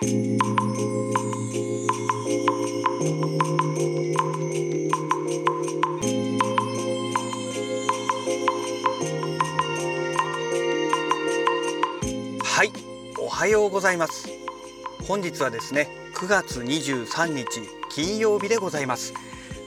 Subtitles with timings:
[0.00, 0.04] は
[12.64, 12.70] い
[13.18, 14.28] おはようございます。
[15.08, 19.14] 本日はですね9月23日金曜日でございます。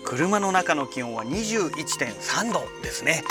[0.05, 3.25] 車の中の気温は21.3度ですね。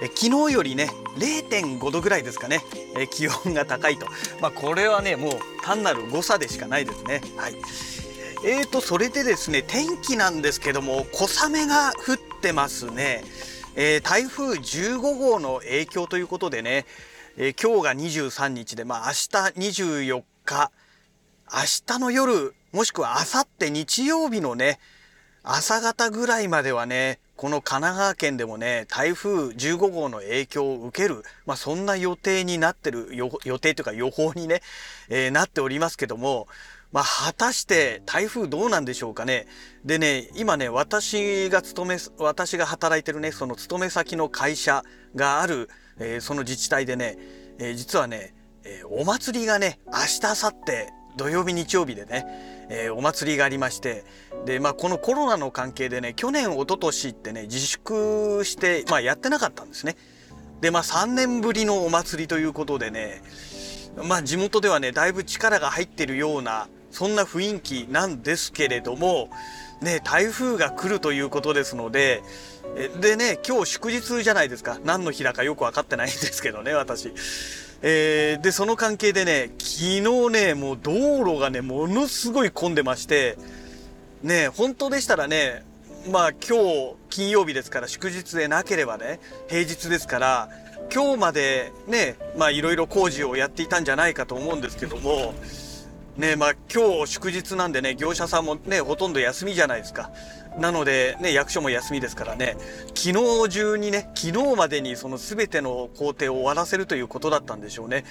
[0.00, 2.60] え昨日よりね0.5度ぐらいですかね。
[2.98, 4.06] え気温が高いと。
[4.40, 5.32] まあこれはねもう
[5.62, 7.20] 単なる誤差でしかないですね。
[7.36, 7.54] はい。
[8.44, 13.24] えーとそれでですね天気なんですけども小雨が降ってますね。
[13.78, 16.86] えー、台風15号の影響ということでね、
[17.36, 19.70] えー、今日が23日で、まあ、明日
[20.08, 20.72] 24日
[21.52, 24.78] 明日の夜もしくは明後日日曜日のね
[25.42, 34.62] 朝方ぐらいまではねこの神奈川県でもね台風15号の影響を受ける、まあ、そんな予定になってる予定というか予報にね、
[35.08, 36.48] えー、なっておりますけども
[36.92, 39.46] まあ、果たして台風どうなんでしょうかね。
[39.84, 44.82] でね、今ね、私が勤め、私が働いてるね、その勤め先の会社
[45.14, 45.68] がある、
[45.98, 47.18] えー、その自治体でね、
[47.58, 52.26] えー、実はね、え、お祭りがね、明日、明後日、土曜日、日曜日でね、
[52.68, 54.04] えお祭りがありまして、
[54.44, 59.96] で、まあ、このコロナの関係でね、去年、一昨年ってね、自粛して、まあ、やってなかったんですね。
[60.60, 63.22] で、まあ、3年ぶりのお祭りということでね、
[64.04, 69.28] まあ、地元ではね、だいぶ力が入ってるような、そんな雰囲気なんですけれども、
[69.82, 72.22] ね、台風が来るということですので、
[73.02, 74.78] でね、今日祝日じゃないですか。
[74.82, 77.12] 何の日だかよく分かってないんですけどね、私。
[77.82, 83.36] えー、で、その関係でね、昨日ね、もう道路がね、ものすごい混んでまして、
[84.22, 85.64] ね、本当でしたらね、
[86.10, 90.48] まあ今日金曜日ですから祝日でなければね、平日ですから、
[90.90, 95.34] 今日までね、まあいろいろ工事をやっていたんじゃないかと思うんですけども、
[96.16, 100.10] ねまあ今日祝日なんでね、業者さんもね、ほとんど休みじゃないですか。
[100.58, 102.56] なので、ね、役所も休みですからね、
[102.94, 108.04] 昨日中にね、昨日までにその全ての工程を終わらせるということだったんでしょうね。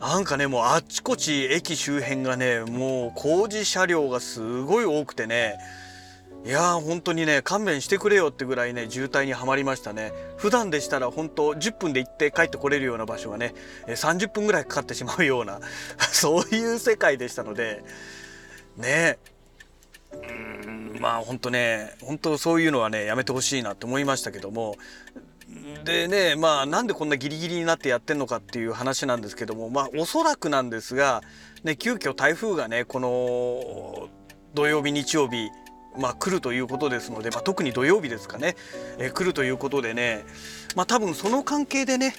[0.00, 5.56] なんかね、もうあっちこち駅周辺がね、もう工事車両がすごい多くてね、
[6.44, 10.12] いやー本当にね勘弁してくれよってぐらいね渋滞にはまりましたね。
[10.36, 13.54] 普段でしたら本当10分で行って帰ってこれるような場所がね
[13.86, 15.60] 30分ぐらいかかってしまうような
[16.12, 17.82] そういう世界でしたので
[18.76, 19.18] ね。
[20.12, 24.76] うんまあ本当ね本当そういうのはねやめてほしいなって思いましたけども。
[25.84, 31.22] でねまあなんでこんなギリギリになってやってんのかっていう話なんですけどもまあおそらくなんですが、
[31.62, 34.08] ね、急遽台風がねこの
[34.54, 35.50] 土曜日日曜日
[35.98, 38.56] まあ、来るということですので、まあ、特に土曜日ですかね、
[38.98, 40.24] えー、来るということでね、
[40.74, 42.14] まあ、多分その関係でね、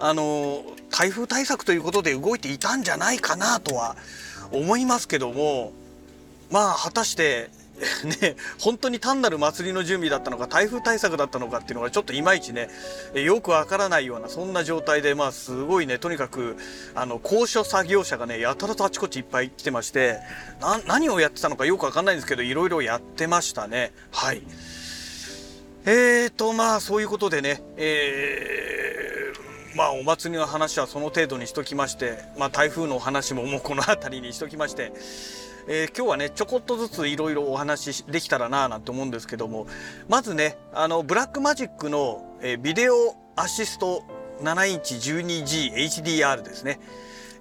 [0.00, 3.96] あの台風対策ということで動いていたんじゃないかなとは
[4.52, 5.72] 思いますけども
[6.50, 7.50] まあ果たして
[8.20, 12.68] ね、本当に単なる祭りの準備だったのか台風対策だったのかっていうのがちょっといまいちね
[13.14, 16.56] よくわからないようなそんな状態でまあすごいねとにかく
[16.94, 20.18] あの高所作業車がねやたらとあちこちいっぱい来てまして
[20.86, 23.92] 何をやってたのかよくわかんないんですけどいろいろやってましたね。
[24.10, 24.42] はい。
[25.84, 34.92] えーとまあそういうことでねえー、まあお祭りの話はその程度にしときましてまあ台風の話ももうこの辺りにしときまして
[35.70, 39.66] えー、今日はねちょこっとずついろいろお話しできたらななんて思うんですけども
[40.08, 44.02] まずねあのブラックマジックの、えー、ビデオアシスト
[44.40, 46.80] 7インチ 12GHDR ですね、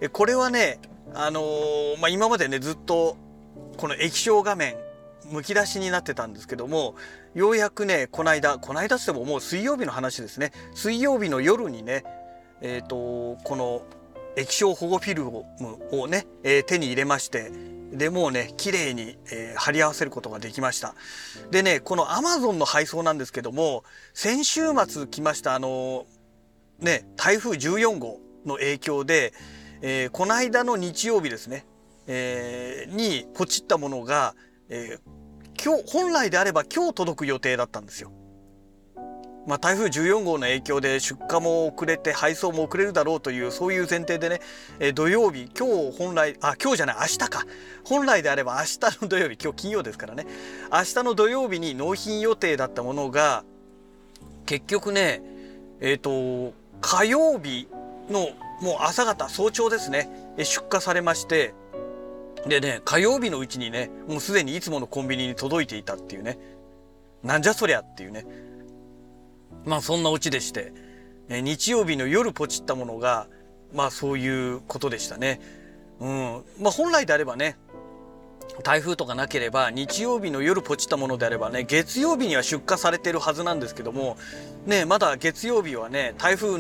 [0.02, 0.80] えー、これはね
[1.14, 3.16] あのー、まあ、今までねずっと
[3.78, 4.76] この液晶画面
[5.32, 6.96] むき出しになってたんですけども
[7.34, 10.52] ようやくねこの間この間ってももう水曜日の話ですね。
[10.74, 12.04] 水曜日の夜にね
[12.62, 13.84] えっ、とこの
[14.38, 15.44] 液晶保護フィルム
[15.92, 17.52] をね、えー、手に入れまして
[17.92, 20.94] でもうね綺麗に、えー、貼り合わせることができました。
[21.50, 23.84] でねこの Amazon の配送なんですけども
[24.14, 26.06] 先週末来ましたあの
[26.80, 29.34] ね台風14号の影響で、
[29.82, 31.66] えー、この間の日曜日ですね、
[32.06, 34.36] えー、にポチったものが、
[34.70, 38.12] えー、今日本来であれば今日届く予定だったんですよ。
[39.48, 44.42] まあ、台風14号の影響で出荷も遅れて配送も遅れるだろうというそういう前提でね、
[44.80, 47.46] え、土曜日今日本来あ今日じゃない明日か。
[47.86, 50.28] 本来であれば明日の土曜日今日金曜ですからね。
[50.70, 53.46] 明日の土曜日に納品予定だったものが
[54.46, 55.22] 結局ね
[55.80, 57.70] えっ、ー、と火曜日
[58.10, 58.30] の
[58.62, 60.10] もう朝方早朝ですね
[60.40, 61.54] 出荷されまして
[62.48, 66.38] でね火曜日のうちにねもうすでにいつものコンビニに届いていたっていうね。
[67.24, 68.26] なんじゃそりゃっていうね。
[69.68, 70.72] まあそんなオチでして、
[71.30, 73.28] え日曜日の夜ポチったものが
[73.74, 75.42] まあそういうことでしたね。
[76.00, 76.44] うん。
[76.60, 77.58] まあ、本来であればね
[78.64, 84.18] 台風とかなければ日曜日の夜ポチったものであればね月曜日には出荷されてるはずなんですけども
[84.66, 86.60] ねまだ月曜日はね台風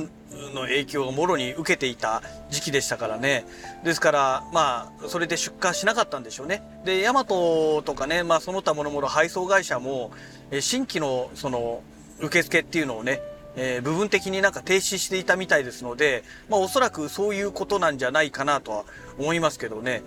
[0.53, 3.45] の影響をもろに受けていた時期でしたからね。
[3.83, 6.61] ですからまあそれで出荷しなかったんでしょうね。
[6.83, 10.11] でヤマトとかねまあその他もろもろ配送会社も
[10.59, 11.81] 新規のその
[12.19, 13.21] 受付っていうのをね
[13.59, 18.85] えー、部分的になんか停止していたみたいですので、まあおそらくそういうことなんじゃないかなとは
[19.17, 20.03] 思いますけどね。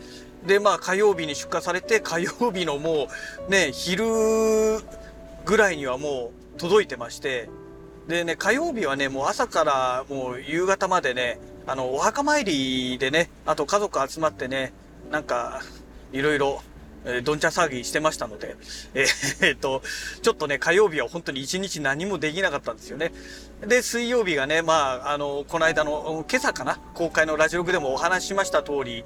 [0.46, 3.08] で、まあ火曜日に出荷されて、火曜日のも
[3.48, 4.04] うね、昼
[5.44, 7.50] ぐらいにはもう届いてまして、
[8.06, 14.72] でね、火曜日はね、もう朝からもう夕方までね、あの、お墓参りでね、あと家族集まってね、
[15.10, 15.60] なんか、
[16.12, 16.62] いろいろ
[17.04, 18.56] えどんちゃ騒ぎしてましたので、
[18.94, 19.82] えー、っと、
[20.22, 23.12] ちょっとね、火曜日は本当に一日何もできなかったんですよね。
[23.66, 29.04] で、水曜日がね、まあ、あの、この間の、今朝かな、公開のラジオ部でもお話ししました通り、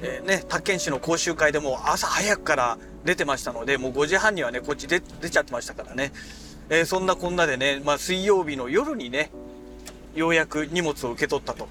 [0.00, 6.12] えー、ね、宅建士の講習会でも朝早くから出てましたので、もう5時半にはね、こっち出出ちゃってましたからね。
[6.70, 9.30] えー、そんなこんなでね、まあ、水曜日の夜にね、
[10.14, 11.68] ようやく荷物を受け取ったと。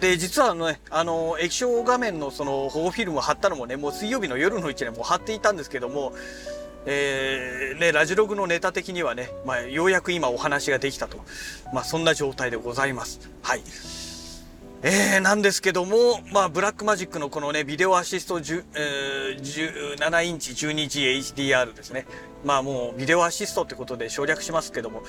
[0.00, 6.12] で、実はね、あの、液晶画面のその保護フィルムを貼ったのもね、もう水曜日の夜のうちにもう貼っていたんですけども、
[6.84, 11.18] えー、ね、ラジログのネタ的にはね、まあ、ようやく今お話ができたと。
[11.72, 13.28] まあ、そんな状態でございます。
[13.42, 13.62] はい。
[14.82, 22.06] えー、なんですけども、まあ、ブラックマジックのこのね、ビデオアシスト10、えー、17インチ 12G HDR ですね。
[22.44, 25.02] まあもうビデオアシストってことで省略しますけども、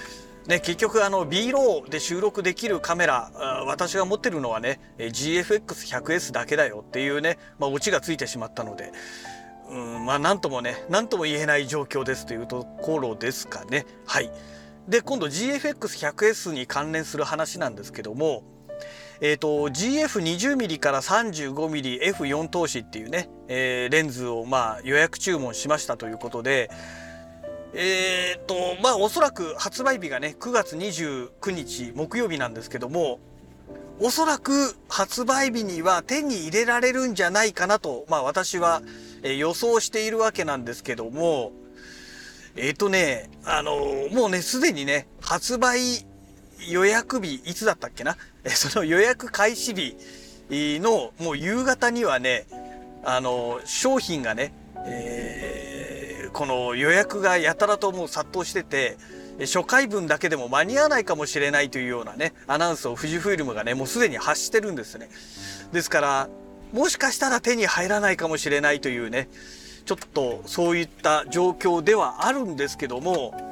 [0.48, 3.32] ね、結局あの B ローで収録できるカメラ、
[3.68, 8.94] 私が持ってるのはね、GFX100S だけだよっていうね、まあオチがついてしまったので、
[9.70, 13.86] うん、まあなんともね、なんとも言えない状況ですというところですかね。
[14.06, 14.32] はい。
[14.88, 18.44] で、今度 GFX100S に関連する話なんですけども、
[19.20, 26.70] え、ー、と GF20mm から 35mmF4 投資っていうね、えー、レンズをまあ予約注文しましたということで
[27.74, 33.20] えっ、ー、とまあおそらく発売日がね9月29日木曜日なんですけども
[34.00, 38.84] おそらく発売日には手に入れられるんじゃないかなと、まあ私は
[39.24, 41.52] 予想しているわけなんですけども、
[42.56, 43.76] えっ、ー、とね、あの、
[44.12, 46.06] もうね、すでにね、発売
[46.70, 48.18] 予約日、いつだったっけな？
[48.56, 52.46] その予約開始日のもう夕方にはね、
[53.04, 54.54] あの、商品がね、
[54.86, 58.98] えー、この予約がやたらともう殺到してて、
[59.42, 65.10] 初回分だけでも間に合わないかもしれないというようなね、アナウンスを富士フイルムがね、もうすでに発してるんですね。
[65.72, 66.30] ですから、
[66.74, 69.30] もしかしたら手に入らないかもしれないというね、
[69.86, 73.47] ちょっとそういった状況ではあるんですけども、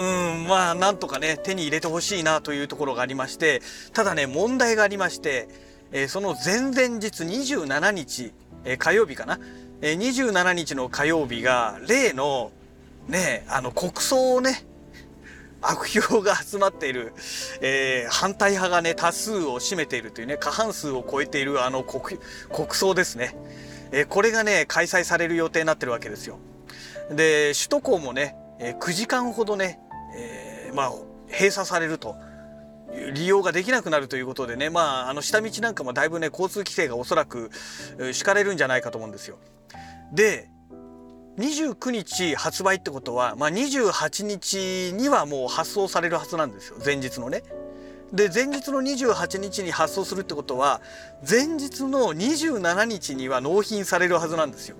[0.00, 3.60] うんまあなんとかね手に入れてほしいなというところがありまして
[3.92, 5.48] ただね問題がありまして、
[5.92, 8.32] えー、その前々日27日、
[8.64, 9.38] えー、火曜日かな、
[9.82, 12.52] えー、27日の火曜日が例の
[13.08, 14.64] ねあの国葬をね
[15.60, 17.12] 悪評が集まっている、
[17.60, 22.18] えー、反対派がね多数を占めているというね過半数を超えているあの国
[22.50, 23.36] 国葬ですね、
[23.92, 26.38] えー、これがね開催される予定になってるわけですよ。
[27.10, 29.80] で首都高もねえ9時間ほどね、
[30.16, 30.92] えー、まあ、
[31.30, 32.16] 閉鎖されると。
[33.14, 37.50] 利用ができなくなるということでね、まあ、あの下道なんかもだいぶね交通規制がおそらく
[38.12, 39.38] 敷かれるんじゃないかと思うんですよ。
[40.12, 40.50] で
[41.38, 47.42] 29日発売ってことは、まあ、28日にはもう発送されるはずなんですよ前日のね。
[48.12, 50.82] で前日の28日に発送するってことは
[51.28, 54.76] 前日の27日には納品されるはずなんですよ。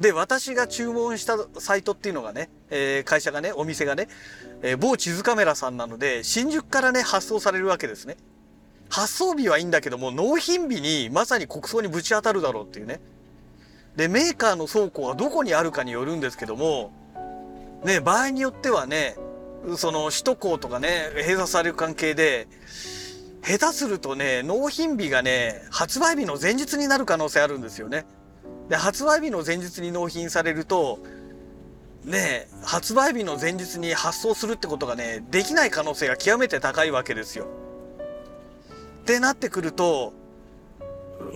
[0.00, 4.08] で、私が注文したサイトっていうのがね、えー、会社がね、お店がね、
[4.62, 8.16] えー、某地図カメラさんなので、新宿からね、発送されるわけですね。
[8.90, 13.00] 発送日はいいんだけども、納品日にまさに国葬にぶち当たるだろうっていうね。
[13.96, 16.92] で、メーカーの倉庫はどこにあるかによるんですけども、
[17.84, 19.16] ね、場合によってはね、
[19.76, 22.48] その首都高とかね、閉鎖される関係で、
[23.42, 28.06] 下手するとね、納品日がね、発売日の前日になる可能性あるんですよね。
[28.68, 30.98] で発売日の前日に納品されると
[32.04, 37.46] ね発売日の前日に発送するってことがねできない可能性が極めて高いわけですよ。
[39.02, 40.14] ってなってくると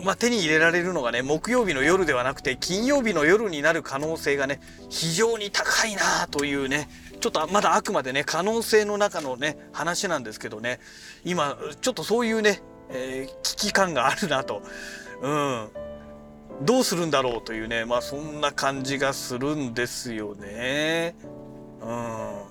[0.03, 6.89] まあ、手に入れられるのがね木曜日の夜ではなくて金曜日の夜になる可能性がね非常に高いなというね
[7.21, 10.81] ちょっとまだあくまでね可能性の中のね話なんですけどね
[11.25, 14.63] 今ちょっとそういうね、えー、危機感があるなと。
[15.23, 15.69] うん
[16.62, 21.15] どうするんだろうというね、まあそんな感じがするんですよね。
[21.81, 22.43] うん。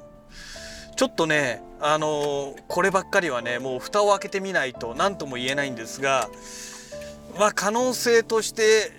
[0.96, 6.30] ちょっとね、あのー、こればっかりはね、もう蓋を開けてみないと何とも言えないんですが、
[7.38, 8.92] まあ可能性として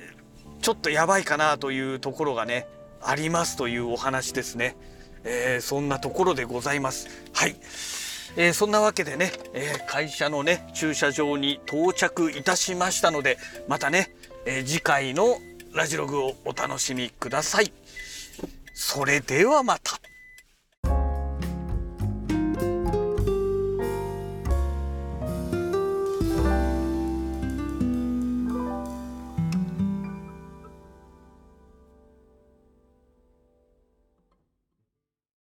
[0.60, 2.66] ちょっとやばいかなというところがね
[3.00, 4.76] ありますというお話ですね、
[5.24, 7.56] えー、そんなところでございますはい
[8.36, 14.14] えー、そんなわけでね、えー、会社のね駐車場に到着いたしましたのでまたね、
[14.50, 15.36] えー、次回の
[15.74, 17.70] ラジログをお楽しみください。
[18.72, 20.00] それではまた。